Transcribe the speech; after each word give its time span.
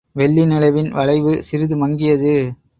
வெள்ளி 0.15 0.43
நிலவின் 0.45 0.89
வளைவு 0.89 1.43
சிறிது 1.43 1.77
மங்கியது. 1.77 2.35